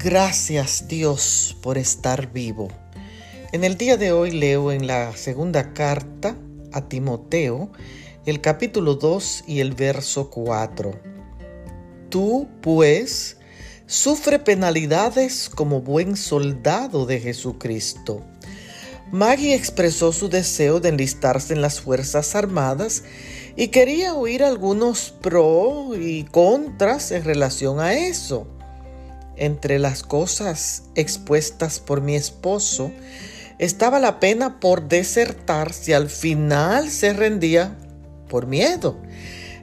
Gracias 0.00 0.86
Dios 0.86 1.56
por 1.60 1.76
estar 1.76 2.32
vivo. 2.32 2.68
En 3.50 3.64
el 3.64 3.76
día 3.76 3.96
de 3.96 4.12
hoy 4.12 4.30
leo 4.30 4.70
en 4.70 4.86
la 4.86 5.16
segunda 5.16 5.72
carta 5.72 6.36
a 6.72 6.88
Timoteo 6.88 7.72
el 8.24 8.40
capítulo 8.40 8.94
2 8.94 9.42
y 9.48 9.58
el 9.58 9.74
verso 9.74 10.30
4. 10.30 11.00
Tú, 12.10 12.46
pues, 12.60 13.38
sufre 13.86 14.38
penalidades 14.38 15.50
como 15.52 15.80
buen 15.80 16.16
soldado 16.16 17.04
de 17.04 17.18
Jesucristo. 17.18 18.24
Maggie 19.10 19.56
expresó 19.56 20.12
su 20.12 20.28
deseo 20.28 20.78
de 20.78 20.90
enlistarse 20.90 21.54
en 21.54 21.60
las 21.60 21.80
Fuerzas 21.80 22.36
Armadas 22.36 23.02
y 23.56 23.68
quería 23.68 24.14
oír 24.14 24.44
algunos 24.44 25.10
pros 25.20 25.98
y 25.98 26.22
contras 26.22 27.10
en 27.10 27.24
relación 27.24 27.80
a 27.80 27.94
eso. 27.94 28.46
Entre 29.38 29.78
las 29.78 30.02
cosas 30.02 30.82
expuestas 30.96 31.78
por 31.78 32.00
mi 32.00 32.16
esposo 32.16 32.90
estaba 33.58 34.00
la 34.00 34.18
pena 34.18 34.58
por 34.58 34.88
desertar 34.88 35.72
si 35.72 35.92
al 35.92 36.08
final 36.08 36.90
se 36.90 37.12
rendía 37.12 37.76
por 38.28 38.48
miedo. 38.48 38.96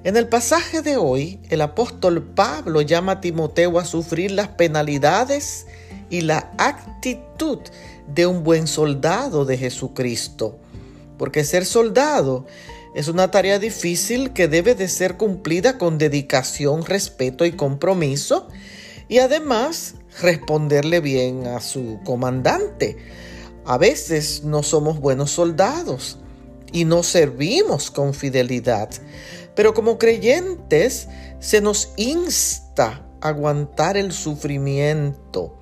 En 0.06 0.16
el 0.16 0.30
pasaje 0.30 0.82
de 0.82 0.96
hoy, 0.96 1.40
el 1.50 1.62
apóstol 1.62 2.24
Pablo 2.24 2.82
llama 2.82 3.14
a 3.14 3.22
Timoteo 3.22 3.78
a 3.78 3.86
sufrir 3.86 4.32
las 4.32 4.48
penalidades 4.50 5.66
y 6.10 6.22
la 6.22 6.52
actitud 6.58 7.60
de 8.08 8.28
un 8.28 8.44
buen 8.44 8.68
soldado 8.68 9.44
de 9.44 9.58
Jesucristo. 9.58 10.58
Porque 11.18 11.44
ser 11.44 11.66
soldado 11.66 12.46
es 12.96 13.10
una 13.10 13.30
tarea 13.30 13.60
difícil 13.60 14.32
que 14.32 14.48
debe 14.48 14.73
de 14.73 14.88
ser 14.88 15.18
cumplida 15.18 15.78
con 15.78 15.98
dedicación, 15.98 16.86
respeto 16.86 17.46
y 17.46 17.52
compromiso 17.52 18.48
y 19.08 19.20
además 19.20 19.95
responderle 20.22 21.00
bien 21.00 21.48
a 21.48 21.61
su 21.61 22.00
comandante. 22.03 22.98
A 23.66 23.78
veces 23.78 24.44
no 24.44 24.64
somos 24.64 25.00
buenos 25.00 25.31
soldados 25.31 26.20
y 26.72 26.86
no 26.86 27.03
servimos 27.03 27.92
con 27.92 28.14
fidelidad, 28.14 28.89
pero 29.56 29.73
como 29.73 29.98
creyentes 29.98 31.08
se 31.39 31.61
nos 31.61 31.92
insta 31.98 33.06
a 33.22 33.30
aguantar 33.30 33.98
el 33.98 34.11
sufrimiento, 34.11 35.58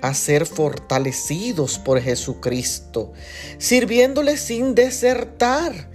a 0.00 0.14
ser 0.14 0.46
fortalecidos 0.46 1.78
por 1.78 2.00
Jesucristo, 2.00 3.12
sirviéndole 3.58 4.36
sin 4.36 4.74
desertar, 4.74 5.90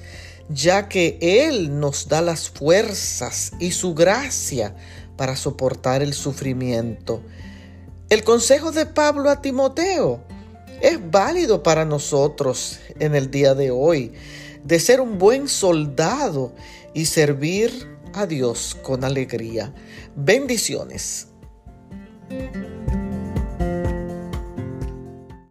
ya 0.50 0.88
que 0.88 1.18
Él 1.22 1.80
nos 1.80 2.08
da 2.08 2.22
las 2.22 2.50
fuerzas 2.50 3.52
y 3.60 3.72
su 3.72 3.94
gracia 3.94 4.76
para 5.20 5.36
soportar 5.36 6.02
el 6.02 6.14
sufrimiento. 6.14 7.22
El 8.10 8.24
consejo 8.24 8.72
de 8.72 8.86
Pablo 8.86 9.30
a 9.30 9.42
Timoteo 9.42 10.22
es 10.82 10.98
válido 11.12 11.62
para 11.62 11.84
nosotros 11.84 12.80
en 13.00 13.16
el 13.16 13.30
día 13.30 13.54
de 13.54 13.70
hoy, 13.70 14.14
de 14.64 14.80
ser 14.80 15.02
un 15.02 15.18
buen 15.18 15.50
soldado 15.50 16.54
y 16.94 17.04
servir 17.04 17.70
a 18.14 18.28
Dios 18.28 18.78
con 18.82 19.04
alegría. 19.04 19.74
Bendiciones. 20.16 21.28